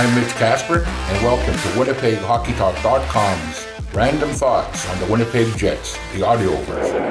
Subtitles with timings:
[0.00, 6.56] I'm Mitch Casper, and welcome to WinnipegHockeyTalk.com's Random Thoughts on the Winnipeg Jets, the audio
[6.62, 7.02] version.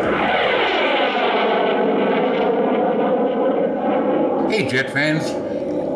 [4.49, 5.29] Hey, Jet fans.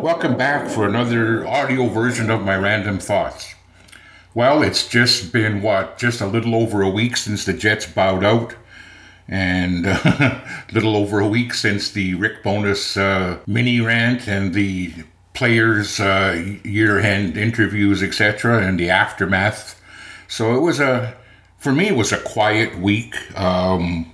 [0.04, 3.56] Welcome back for another audio version of my Random Thoughts.
[4.32, 8.22] Well, it's just been, what, just a little over a week since the Jets bowed
[8.22, 8.54] out
[9.26, 14.92] and a little over a week since the Rick Bowness uh, mini rant and the
[15.34, 19.80] players' uh, year-end interviews, etc., and the aftermath.
[20.28, 21.14] So it was a,
[21.58, 23.14] for me, it was a quiet week.
[23.38, 24.10] Um,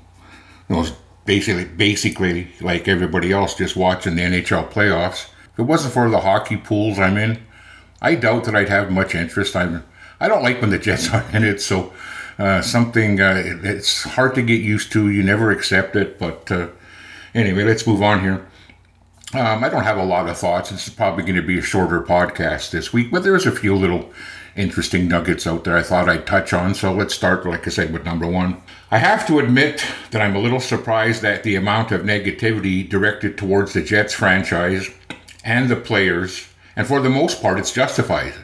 [0.68, 0.92] it was
[1.26, 5.28] basically, basically like everybody else, just watching the NHL playoffs.
[5.52, 7.38] If it wasn't for the hockey pools I'm in,
[8.02, 9.54] I doubt that I'd have much interest.
[9.54, 9.84] I'm,
[10.18, 11.92] I don't like when the Jets are in it, so
[12.38, 15.10] uh, something uh, it's hard to get used to.
[15.10, 16.68] You never accept it, but uh,
[17.34, 18.46] anyway, let's move on here.
[19.32, 20.72] Um, I don't have a lot of thoughts.
[20.72, 24.10] It's probably going to be a shorter podcast this week, but there's a few little
[24.56, 26.74] interesting nuggets out there I thought I'd touch on.
[26.74, 28.60] So let's start, like I said, with number one.
[28.90, 33.38] I have to admit that I'm a little surprised at the amount of negativity directed
[33.38, 34.90] towards the Jets franchise
[35.44, 38.34] and the players, and for the most part, it's justified.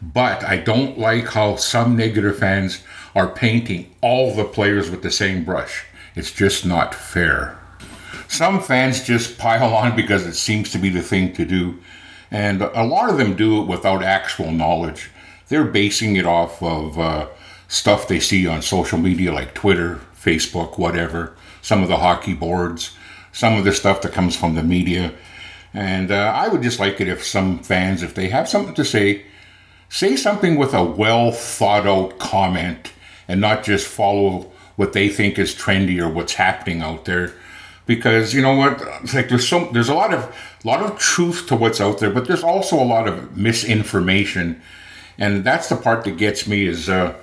[0.00, 2.84] But I don't like how some negative fans
[3.16, 5.86] are painting all the players with the same brush.
[6.14, 7.58] It's just not fair.
[8.36, 11.78] Some fans just pile on because it seems to be the thing to do,
[12.30, 15.10] and a lot of them do it without actual knowledge.
[15.48, 17.28] They're basing it off of uh,
[17.68, 22.94] stuff they see on social media like Twitter, Facebook, whatever, some of the hockey boards,
[23.32, 25.14] some of the stuff that comes from the media.
[25.72, 28.84] And uh, I would just like it if some fans, if they have something to
[28.84, 29.24] say,
[29.88, 32.92] say something with a well thought out comment
[33.28, 37.32] and not just follow what they think is trendy or what's happening out there
[37.86, 40.24] because you know what it's like there's so there's a lot of
[40.64, 44.60] a lot of truth to what's out there but there's also a lot of misinformation.
[45.18, 47.14] And that's the part that gets me is uh,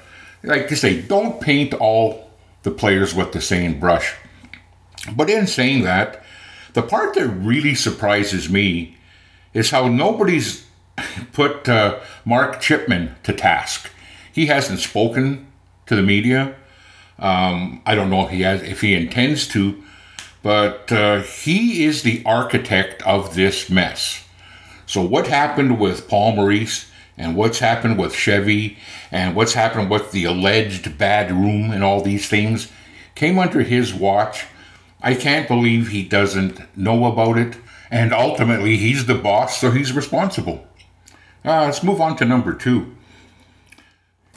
[0.43, 2.31] like you say don't paint all
[2.63, 4.15] the players with the same brush.
[5.15, 6.23] But in saying that
[6.73, 8.97] the part that really surprises me
[9.53, 10.65] is how nobody's
[11.33, 13.91] put uh, mark chipman to task.
[14.31, 15.47] He hasn't spoken
[15.85, 16.55] to the media.
[17.19, 19.83] Um, i don't know if he has if he intends to
[20.43, 24.23] but uh, he is the architect of this mess.
[24.85, 28.77] So, what happened with Paul Maurice and what's happened with Chevy
[29.11, 32.71] and what's happened with the alleged bad room and all these things
[33.15, 34.45] came under his watch.
[35.01, 37.57] I can't believe he doesn't know about it.
[37.91, 40.67] And ultimately, he's the boss, so he's responsible.
[41.45, 42.95] Uh, let's move on to number two.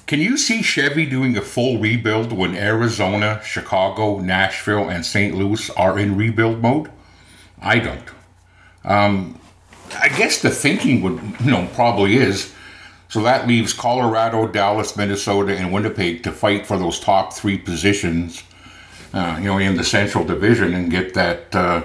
[0.07, 5.35] Can you see Chevy doing a full rebuild when Arizona, Chicago, Nashville, and St.
[5.35, 6.93] Louis are in rebuild mode?
[7.61, 8.09] I don't.
[8.85, 9.41] Um,
[9.99, 12.55] I guess the thinking would, you know, probably is.
[13.09, 18.45] So that leaves Colorado, Dallas, Minnesota, and Winnipeg to fight for those top three positions,
[19.13, 21.83] uh, you know, in the Central Division and get that, uh,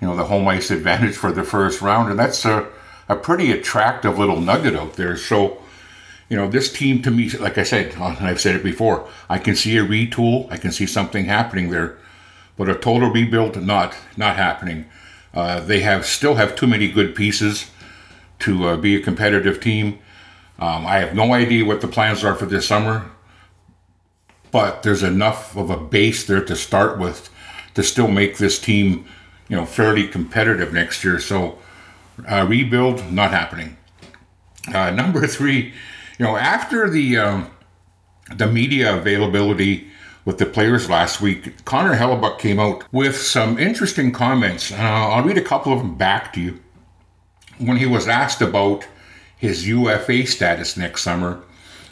[0.00, 2.10] you know, the home ice advantage for the first round.
[2.10, 2.66] And that's a,
[3.08, 5.16] a pretty attractive little nugget out there.
[5.16, 5.60] So,
[6.28, 9.08] you know, this team to me, like I said, uh, and I've said it before,
[9.28, 11.98] I can see a retool, I can see something happening there,
[12.56, 14.86] but a total rebuild, not not happening.
[15.34, 17.70] Uh, they have still have too many good pieces
[18.40, 19.98] to uh, be a competitive team.
[20.58, 23.10] Um, I have no idea what the plans are for this summer,
[24.50, 27.28] but there's enough of a base there to start with
[27.74, 29.04] to still make this team,
[29.48, 31.18] you know, fairly competitive next year.
[31.18, 31.58] So,
[32.28, 33.76] uh, rebuild not happening.
[34.72, 35.74] Uh, number three
[36.18, 37.50] you know, after the um,
[38.34, 39.88] the media availability
[40.24, 44.72] with the players last week, Connor Hellebuyck came out with some interesting comments.
[44.72, 46.60] Uh, I'll read a couple of them back to you.
[47.58, 48.86] When he was asked about
[49.36, 51.42] his UFA status next summer,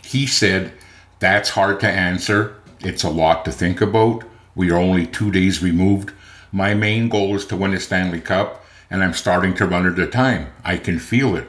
[0.02, 0.73] he said,
[1.19, 2.56] That's hard to answer.
[2.81, 4.25] It's a lot to think about.
[4.55, 6.12] We are only two days removed.
[6.50, 9.99] My main goal is to win a Stanley Cup, and I'm starting to run out
[9.99, 10.52] of time.
[10.64, 11.49] I can feel it.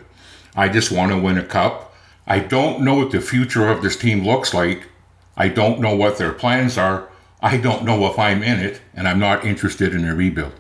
[0.55, 1.92] I just want to win a cup.
[2.25, 4.87] I don't know what the future of this team looks like.
[5.35, 7.09] I don't know what their plans are.
[7.41, 10.53] I don't know if I'm in it, and I'm not interested in a rebuild.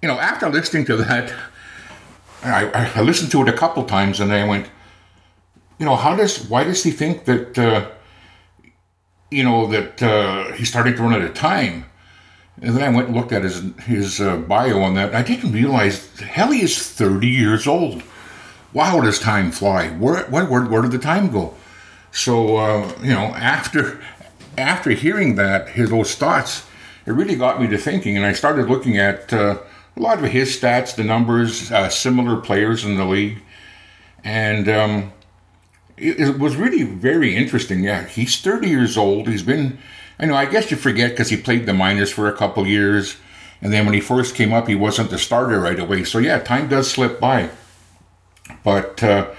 [0.00, 1.32] You know, after listening to that,
[2.42, 4.68] I, I listened to it a couple times, and I went,
[5.78, 7.90] you know, how does why does he think that uh,
[9.30, 11.86] you know that uh, he's starting to run out of time?
[12.60, 15.14] And then I went and looked at his his uh, bio on that.
[15.14, 18.02] I didn't realize hell, he is thirty years old
[18.72, 19.88] wow, does time fly?
[19.88, 21.54] Where, where, where, where did the time go?
[22.12, 24.00] So, uh, you know, after
[24.56, 26.66] after hearing that, his, those thoughts,
[27.06, 29.58] it really got me to thinking, and I started looking at uh,
[29.96, 33.38] a lot of his stats, the numbers, uh, similar players in the league,
[34.24, 35.12] and um,
[35.96, 37.84] it, it, was really very interesting.
[37.84, 39.28] Yeah, he's 30 years old.
[39.28, 39.78] He's been,
[40.18, 43.16] I know, I guess you forget because he played the minors for a couple years,
[43.62, 46.04] and then when he first came up, he wasn't the starter right away.
[46.04, 47.50] So yeah, time does slip by.
[48.68, 49.30] But uh,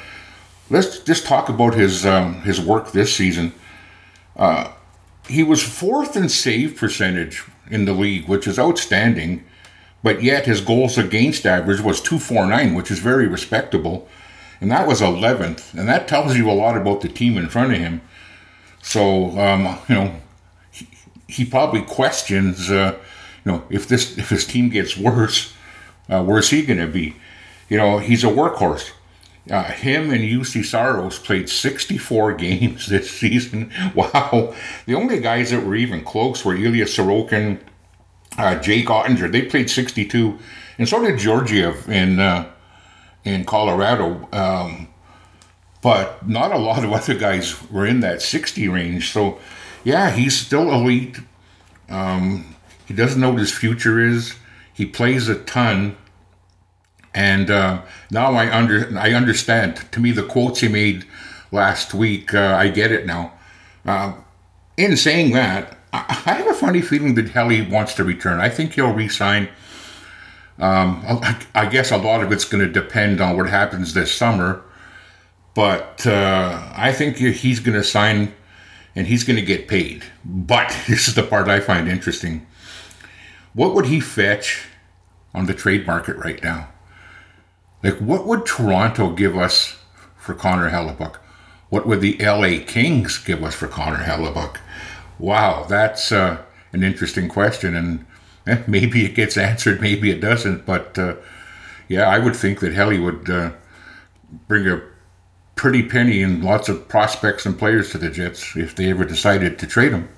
[0.72, 3.54] let's just talk about his um, his work this season.
[4.36, 4.72] Uh,
[5.28, 9.44] he was fourth in save percentage in the league, which is outstanding.
[10.02, 14.08] But yet his goals against average was 249, which is very respectable.
[14.62, 15.75] And that was 11th.
[15.75, 18.02] And that tells you a lot about the team in front of him.
[18.82, 20.16] So, um, you know,
[20.72, 20.88] he,
[21.28, 22.98] he probably questions, uh,
[23.46, 25.54] you know, if this if his team gets worse,
[26.10, 27.16] uh, where's he going to be?
[27.70, 28.90] You know, he's a workhorse.
[29.50, 33.72] Uh, him and Juuse Saros played 64 games this season.
[33.96, 34.54] Wow.
[34.86, 37.60] The only guys that were even close were Ilya Sorokin,
[38.38, 39.31] uh, Jake Oettinger.
[39.31, 40.38] They played 62.
[40.78, 42.50] And so did Georgiev in, uh,
[43.24, 44.30] in Colorado.
[44.31, 44.88] Um,
[45.81, 49.12] but not a lot of other guys were in that 60 range.
[49.12, 49.40] So,
[49.84, 51.19] yeah, he's still elite.
[51.90, 52.56] Um,
[52.86, 54.36] he doesn't know what his future is.
[54.74, 55.98] He plays a ton.
[57.14, 59.78] And uh, now I under I understand.
[59.92, 61.06] To me, the quotes he made
[61.52, 63.34] last week, uh, I get it now.
[63.86, 64.14] Uh,
[64.78, 68.40] in saying that, I, have a funny feeling that Helly wants to return.
[68.40, 69.50] I think he'll resign.
[70.60, 74.14] Um, I, I, guess a lot of it's going to depend on what happens this
[74.14, 74.62] summer,
[75.56, 78.34] but uh, I think he's going to sign
[78.96, 80.04] and he's going to get paid.
[80.26, 82.46] But this is the part I find interesting.
[83.54, 84.68] What would he fetch
[85.34, 86.70] on the trade market right now?
[87.84, 89.78] Like, what would Toronto give us
[90.18, 91.16] for Connor Hellebuyck?
[91.70, 94.58] What would the LA Kings give us for Connor Hellebuyck?
[95.18, 96.42] Wow, that's uh,
[96.74, 98.06] an interesting question, and
[98.48, 100.66] eh, maybe it gets answered, maybe it doesn't.
[100.66, 101.16] But uh,
[101.88, 103.52] yeah, I would think that Helly would uh,
[104.48, 104.82] bring a
[105.56, 109.60] pretty penny and lots of prospects and players to the Jets if they ever decided
[109.60, 110.10] to trade them.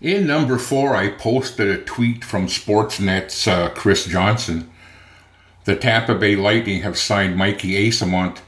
[0.00, 4.70] In number four, I posted a tweet from Sportsnet's uh, Chris Johnson
[5.66, 8.38] the Tampa Bay Lightning have signed Mikey Eyssimont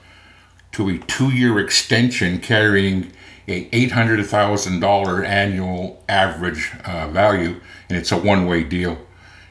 [0.73, 3.13] to a two-year extension carrying
[3.49, 8.99] a $800,000 annual average uh, value, and it's a one-way deal.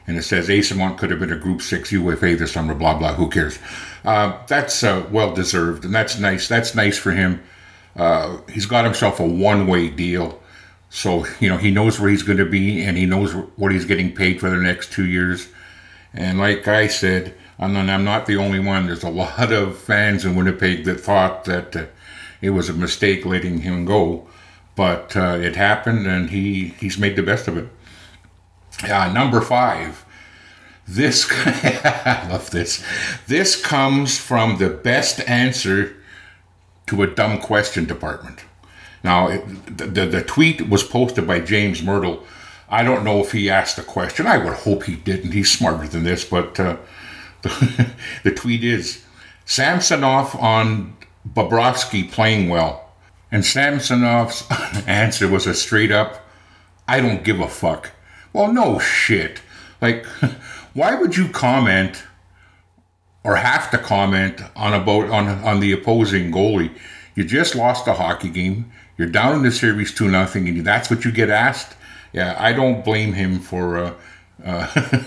[0.06, 3.14] And it says Eyssimont could have been a Group 6 UFA this summer, blah, blah,
[3.14, 3.58] who cares?
[4.02, 6.48] Uh, that's uh, well-deserved, and that's nice.
[6.48, 7.42] That's nice for him.
[7.94, 10.40] Uh, he's got himself a one-way deal.
[10.88, 13.84] So, you know, he knows where he's going to be, and he knows what he's
[13.84, 15.48] getting paid for the next two years.
[16.14, 18.86] And like I said, and then I'm not the only one.
[18.86, 21.86] There's a lot of fans in Winnipeg that thought that uh,
[22.40, 24.28] it was a mistake letting him go,
[24.76, 27.68] but uh, it happened, and he he's made the best of it.
[28.84, 30.04] Uh, number five.
[30.86, 32.82] This I love this.
[33.26, 35.94] This comes from the best answer
[36.86, 38.44] to a dumb question department.
[39.04, 39.44] Now, it,
[39.76, 42.24] the, the, tweet was posted by James Mirtle.
[42.68, 44.26] I don't know if he asked the question.
[44.26, 45.32] I would hope he didn't.
[45.32, 46.78] He's smarter than this, but uh,
[48.22, 49.04] the, tweet is
[49.44, 50.96] Samsonov on
[51.28, 52.90] Bobrovsky playing well.
[53.30, 54.44] And Samsonov's
[54.86, 56.26] answer was a straight up,
[56.86, 57.92] I don't give a fuck.
[58.32, 59.40] Well, no shit.
[59.80, 60.04] Like,
[60.74, 62.02] why would you comment
[63.24, 66.76] or have to comment on about on on the opposing goalie?
[67.14, 68.72] You just lost a hockey game.
[68.96, 71.76] You're down in the series two nothing, and that's what you get asked.
[72.12, 73.94] Yeah, I don't blame him for uh,
[74.44, 75.02] uh,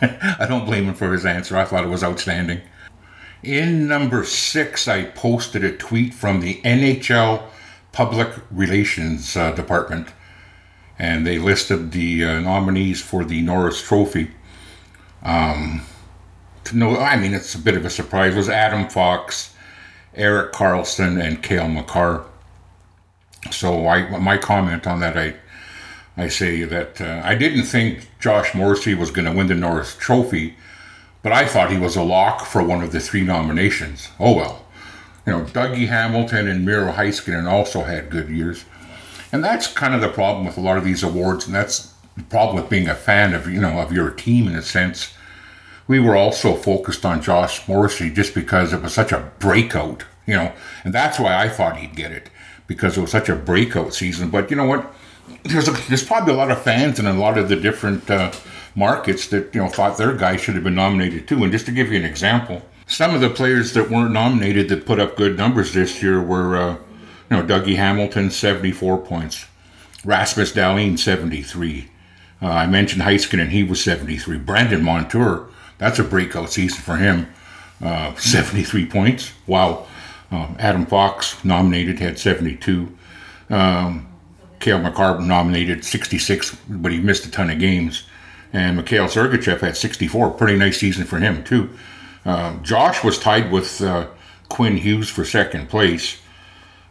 [0.38, 1.56] I don't blame him for his answer.
[1.56, 2.60] I thought it was outstanding.
[3.42, 7.42] In number six, I posted a tweet from the NHL
[7.92, 10.08] Public Relations uh, Department,
[10.98, 14.30] and they listed the uh, nominees for the Norris Trophy.
[15.22, 15.82] Um,
[16.72, 18.34] know, I mean, it's a bit of a surprise.
[18.34, 19.54] It was Adam Fox,
[20.14, 22.24] Erik Karlsson, and Cale Makar.
[23.50, 25.34] So I, my comment on that, I
[26.20, 29.96] I say that uh, I didn't think Josh Morrissey was going to win the Norris
[29.96, 30.54] Trophy,
[31.22, 34.08] but I thought he was a lock for one of the three nominations.
[34.18, 34.66] Oh well.
[35.26, 38.64] You know, Dougie Hamilton and Miro Heiskanen also had good years.
[39.32, 42.22] And that's kind of the problem with a lot of these awards, and that's the
[42.24, 45.14] problem with being a fan of, you know, of your team in a sense.
[45.86, 50.34] We were also focused on Josh Morrissey just because it was such a breakout, you
[50.34, 50.52] know,
[50.84, 52.28] and that's why I thought he'd get it,
[52.66, 54.30] because it was such a breakout season.
[54.30, 54.92] But you know what?
[55.44, 58.32] There's a, there's probably a lot of fans in a lot of the different uh,
[58.74, 61.42] markets that you know thought their guy should have been nominated too.
[61.42, 64.86] And just to give you an example, some of the players that weren't nominated that
[64.86, 66.76] put up good numbers this year were uh,
[67.30, 69.46] you know Dougie Hamilton 74 points,
[70.04, 71.88] Rasmus Dahlin 73.
[72.42, 74.38] Uh, I mentioned Heiskanen, he was 73.
[74.38, 77.26] Brandon Montour, that's a breakout season for him.
[77.82, 79.32] uh, 73 points.
[79.46, 79.86] Wow.
[80.30, 82.96] Um, Adam Fox nominated had 72.
[83.48, 84.06] Um,
[84.60, 88.04] Cale Makar nominated 66, but he missed a ton of games.
[88.52, 90.32] And Mikhail Sergachev had 64.
[90.32, 91.70] Pretty nice season for him, too.
[92.24, 94.08] Uh, Josh was tied with uh,
[94.48, 96.20] Quinn Hughes for second place.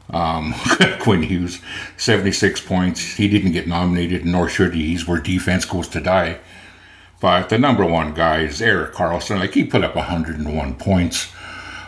[0.09, 0.55] Um,
[0.99, 1.61] Quinn Hughes,
[1.97, 3.15] 76 points.
[3.15, 4.87] He didn't get nominated, nor should he.
[4.87, 6.39] He's where defense goes to die.
[7.19, 9.39] But the number one guy is Erik Karlsson.
[9.39, 11.31] Like, he put up 101 points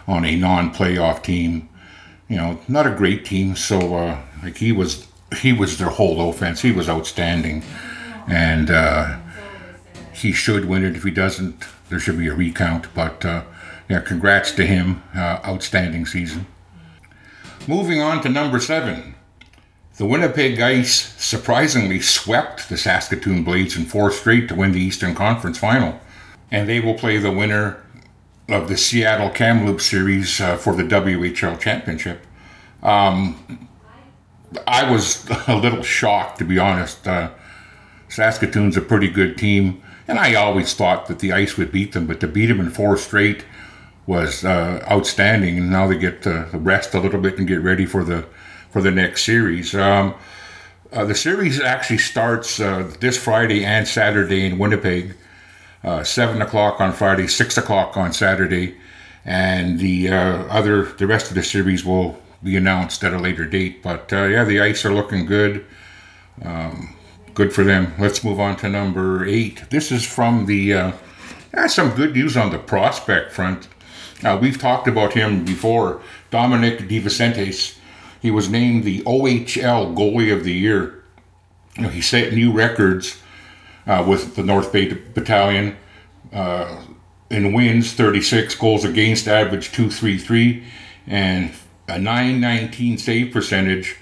[0.08, 1.70] on a non playoff team.
[2.28, 3.56] You know, not a great team.
[3.56, 5.08] So, uh, like, he was.
[5.38, 6.62] He was their whole offense.
[6.62, 7.64] He was outstanding,
[8.28, 9.18] and uh,
[10.14, 10.96] he should win it.
[10.96, 12.94] If he doesn't, there should be a recount.
[12.94, 13.44] But uh,
[13.90, 15.04] yeah, congrats to him.
[15.16, 16.46] Uh, outstanding season.
[17.68, 19.16] Moving on to number seven.
[19.98, 25.14] The Winnipeg Ice surprisingly swept the Saskatoon Blades in four straight to win the Eastern
[25.14, 26.00] Conference final.
[26.50, 27.84] And they will play the winner
[28.50, 32.26] of the Seattle Kamloops series uh, for the WHL championship.
[32.82, 33.70] Um,
[34.68, 37.08] I was a little shocked, to be honest.
[37.08, 37.32] Uh,
[38.10, 42.08] Saskatoon's a pretty good team, and I always thought that the Ice would beat them,
[42.08, 43.46] but to beat them in four straight
[44.06, 45.58] was uh, outstanding.
[45.58, 48.26] And now they get to rest a little bit and get ready for the
[48.70, 49.76] for the next series.
[49.76, 50.16] Um,
[50.94, 55.16] uh, the series actually starts uh, this Friday and Saturday in Winnipeg.
[55.84, 58.76] Uh, seven o'clock on Friday, six o'clock on Saturday,
[59.26, 63.46] and the uh, other the rest of the series will be announced at a later
[63.46, 63.82] date.
[63.84, 65.66] But uh, yeah, the ice are looking good.
[66.44, 66.96] Um,
[67.34, 67.94] good for them.
[68.00, 69.70] Let's move on to number eight.
[69.70, 70.74] This is from the.
[70.74, 70.92] Uh,
[71.68, 73.68] some good news on the prospect front.
[74.24, 76.02] Uh, we've talked about him before.
[76.32, 77.78] Domenic DiVincentiis.
[78.22, 81.04] He was named the OHL Goalie of the Year.
[81.76, 83.22] You know, he set new records
[83.88, 85.76] uh, with the North Bay Battalion
[86.32, 86.84] uh,
[87.30, 90.64] in wins, 36 goals against, average 233,
[91.08, 91.52] and
[91.92, 93.98] a 919 save percentage.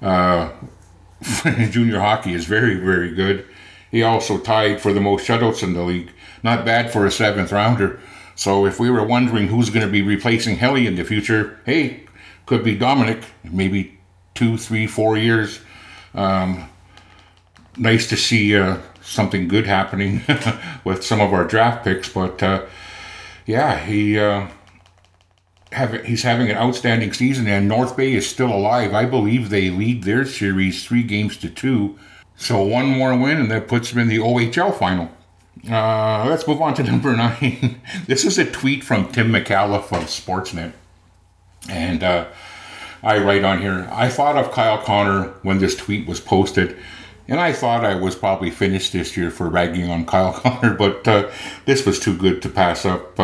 [0.00, 0.50] Uh,
[1.44, 3.46] in junior hockey is very, very good.
[3.90, 6.10] He also tied for the most shutouts in the league.
[6.42, 8.00] Not bad for a seventh rounder.
[8.34, 12.04] So if we were wondering who's going to be replacing Helly in the future, hey,
[12.44, 13.98] could be Domenic, maybe
[14.34, 15.60] two, three, four years.
[16.14, 16.68] Um,
[17.76, 20.22] nice to see uh, something good happening
[20.84, 22.66] with some of our draft picks, but uh,
[23.46, 24.48] yeah, he uh,
[25.76, 28.94] have, he's having an outstanding season, and North Bay is still alive.
[28.94, 31.98] I believe they lead their series three games to two.
[32.34, 35.10] So one more win, and that puts them in the OHL final.
[35.70, 37.80] Uh, let's move on to number nine.
[38.06, 40.72] this is a tweet from Tim Micallef of Sportsnet.
[41.68, 42.26] And uh,
[43.02, 46.76] I write on here I thought of Kyle Connor when this tweet was posted.
[47.28, 51.06] And I thought I was probably finished this year for ragging on Kyle Connor, but
[51.06, 51.30] uh,
[51.66, 53.18] this was too good to pass up.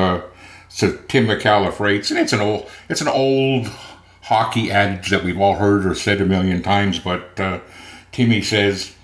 [0.74, 3.70] So Tim Micallef rates, and it's an old, it's an old
[4.22, 7.60] hockey adage that we've all heard or said a million times, but uh,
[8.10, 8.94] Timmy says,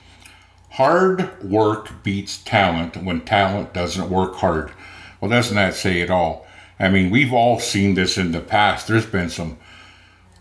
[0.71, 4.73] Hard work beats talent when talent doesn't work hard.
[5.21, 6.47] Well, doesn't that say it all?
[6.81, 8.89] I mean, we've all seen this in the past.
[8.89, 9.59] There's been some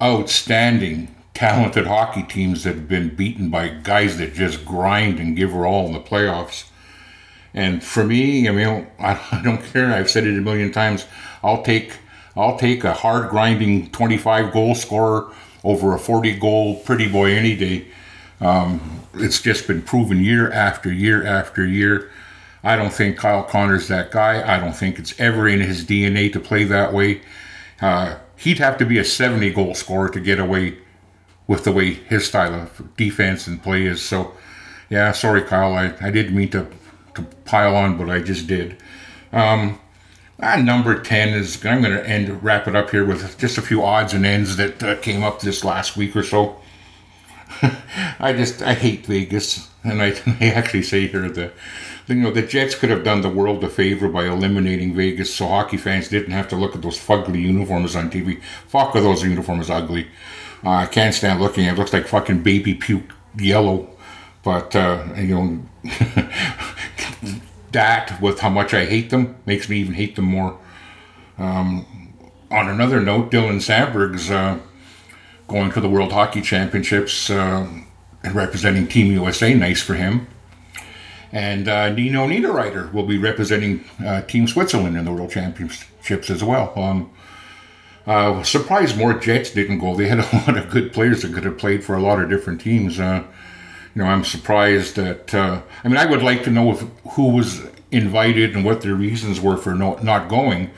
[0.02, 5.52] outstanding, talented hockey teams that have been beaten by guys that just grind and give
[5.52, 6.70] her all in the playoffs.
[7.54, 9.94] And for me, I mean, I don't care.
[9.94, 11.06] I've said it a million times.
[11.44, 11.94] I'll take
[12.36, 15.32] I'll take a hard grinding 25 goal scorer
[15.64, 17.88] over a 40 goal pretty boy any day.
[18.40, 22.12] Um, it's just been proven year after year after year.
[22.64, 24.56] I don't think Kyle Connor's that guy.
[24.56, 27.22] I don't think it's ever in his DNA to play that way.
[27.82, 30.78] Uh, he'd have to be a 70 goal scorer to get away
[31.48, 34.02] with the way his style of defense and play is.
[34.02, 34.34] So,
[34.90, 35.74] yeah, sorry, Kyle.
[35.74, 36.68] I, I didn't mean to,
[37.18, 38.78] to pile on, what I just did.
[39.32, 39.80] Um,
[40.40, 43.84] number 10 is, I'm going to end wrap it up here with just a few
[43.84, 46.60] odds and ends that uh, came up this last week or so.
[48.20, 50.08] I just I hate Vegas, and I,
[50.42, 51.54] I actually say here that
[52.08, 55.48] you know the Jets could have done the world a favor by eliminating Vegas, so
[55.48, 58.42] hockey fans didn't have to look at those fugly uniforms on TV.
[58.68, 60.08] Fuck, are those uniforms ugly?
[60.64, 61.78] Uh, I can't stand looking it.
[61.78, 63.90] Looks like fucking baby puke yellow.
[64.44, 65.64] But uh, you know
[67.72, 70.60] that with how much I hate them makes me even hate them more.
[71.38, 71.86] Um,
[72.50, 74.32] on another note, Dylan Samberg's.
[74.32, 74.60] Uh,
[75.48, 77.68] going to the World Hockey Championships uh,
[78.24, 79.54] and representing Team USA.
[79.54, 80.28] Nice for him.
[81.32, 86.44] And uh, Nino Niederreiter will be representing uh, Team Switzerland in the World Championships as
[86.44, 86.78] well.
[86.78, 87.12] Um,
[88.06, 89.96] uh, surprised more Jets didn't go.
[89.96, 92.30] They had a lot of good players that could have played for a lot of
[92.30, 93.00] different teams.
[93.00, 93.24] Uh,
[93.98, 95.34] you know, I'm surprised that.
[95.34, 98.94] Uh, I mean, I would like to know if, who was invited and what their
[98.94, 100.70] reasons were for no, not going.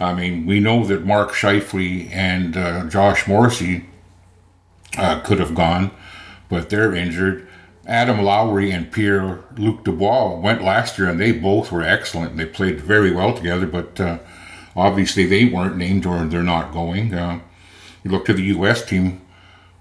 [0.00, 3.86] I mean, we know that Mark Scheifele and uh, Josh Morrissey
[4.98, 5.92] uh, could have gone,
[6.48, 7.46] but they're injured.
[7.86, 12.36] Adam Lowry and Pierre Luc Dubois went last year, and they both were excellent.
[12.36, 14.18] They played very well together, but uh,
[14.74, 17.14] obviously they weren't named or they're not going.
[17.14, 17.42] Uh,
[18.02, 18.84] you look to the U.S.
[18.84, 19.20] team.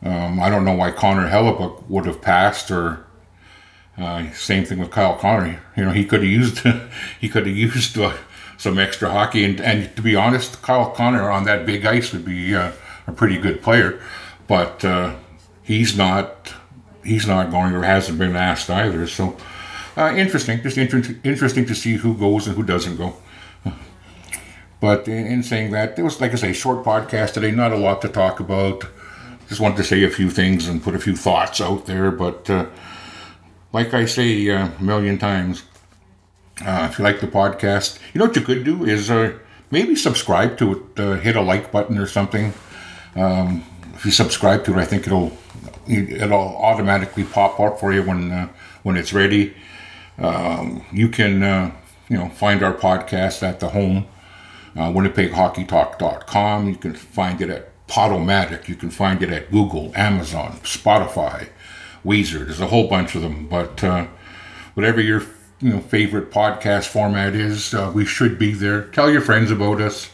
[0.03, 3.05] Um, I don't know why Connor Hellebuyck would have passed, or
[3.97, 5.61] uh, same thing with Kyle Connor.
[5.75, 6.59] You know, he could have used
[7.19, 8.13] he could have used uh,
[8.57, 12.25] some extra hockey, and, and to be honest, Kyle Connor on that big ice would
[12.25, 12.71] be uh,
[13.07, 13.99] a pretty good player,
[14.47, 15.15] but uh,
[15.63, 16.53] he's not
[17.03, 19.07] he's not going or hasn't been asked either.
[19.07, 19.35] So
[19.97, 23.15] uh, interesting, just inter- interesting to see who goes and who doesn't go.
[24.79, 27.77] But in, in, saying that, it was like I say, short podcast today, not a
[27.77, 28.85] lot to talk about.
[29.49, 32.11] Just wanted to say a few things and put a few thoughts out there.
[32.11, 32.67] But uh,
[33.73, 35.63] like I say uh, a million times,
[36.65, 39.37] uh, if you like the podcast, you know what you could do is uh,
[39.71, 42.53] maybe subscribe to it, uh, hit a like button or something.
[43.15, 43.65] Um,
[43.95, 45.35] if you subscribe to it, I think it'll
[45.87, 48.49] it'll automatically pop up for you when uh,
[48.83, 49.55] when it's ready.
[50.17, 51.73] Um, you can
[52.07, 54.05] you know find our podcast at the home
[54.75, 56.69] uh, winnipeghockeytalk.com.
[56.69, 58.67] You can find it at Podomatic.
[58.67, 61.49] You can find it at Google, Amazon, Spotify,
[62.05, 62.45] Weezer.
[62.45, 63.47] There's a whole bunch of them.
[63.47, 64.07] But uh,
[64.75, 65.23] whatever your
[65.59, 68.83] you know favorite podcast format is, uh, we should be there.
[68.83, 70.09] Tell your friends about us.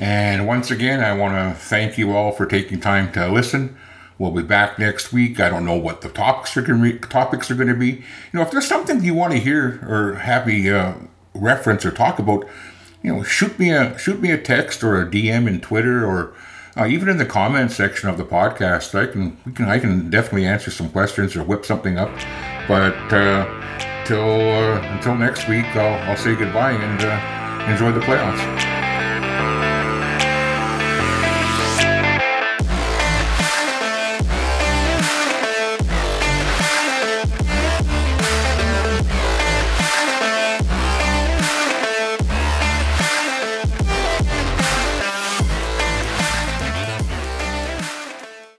[0.00, 3.76] And once again, I want to thank you all for taking time to listen.
[4.18, 5.40] We'll be back next week.
[5.40, 7.90] I don't know what the topics are going to be, topics are going to be.
[7.90, 10.94] You know, if there's something you want to hear or have me uh,
[11.34, 12.46] reference or talk about,
[13.02, 16.34] you know, shoot me a shoot me a text or a DM in Twitter or
[16.76, 18.94] uh, even in the comments section of the podcast.
[18.94, 22.10] I can we can I can definitely answer some questions or whip something up.
[22.68, 28.00] But uh, till uh, until next week, I'll, I'll say goodbye and uh, enjoy the
[28.00, 28.75] playoffs.